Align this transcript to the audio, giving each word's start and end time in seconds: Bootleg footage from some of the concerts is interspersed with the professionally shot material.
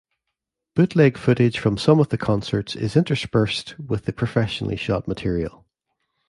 Bootleg 0.73 1.15
footage 1.15 1.59
from 1.59 1.77
some 1.77 1.99
of 1.99 2.09
the 2.09 2.17
concerts 2.17 2.75
is 2.75 2.97
interspersed 2.97 3.77
with 3.77 4.05
the 4.05 4.13
professionally 4.13 4.75
shot 4.75 5.07
material. 5.07 5.67